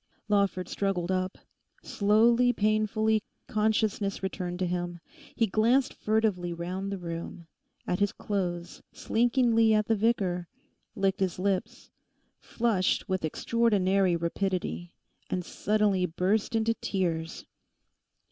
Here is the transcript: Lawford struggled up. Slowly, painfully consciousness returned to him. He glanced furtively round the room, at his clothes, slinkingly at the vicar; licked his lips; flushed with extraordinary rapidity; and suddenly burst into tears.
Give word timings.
Lawford 0.29 0.67
struggled 0.67 1.11
up. 1.11 1.37
Slowly, 1.83 2.51
painfully 2.53 3.21
consciousness 3.45 4.23
returned 4.23 4.57
to 4.57 4.65
him. 4.65 4.99
He 5.35 5.45
glanced 5.45 5.93
furtively 5.93 6.51
round 6.53 6.91
the 6.91 6.97
room, 6.97 7.45
at 7.85 7.99
his 7.99 8.11
clothes, 8.11 8.81
slinkingly 8.91 9.75
at 9.75 9.85
the 9.85 9.95
vicar; 9.95 10.47
licked 10.95 11.19
his 11.19 11.37
lips; 11.37 11.91
flushed 12.39 13.07
with 13.07 13.23
extraordinary 13.23 14.15
rapidity; 14.15 14.95
and 15.29 15.45
suddenly 15.45 16.07
burst 16.07 16.55
into 16.55 16.73
tears. 16.81 17.45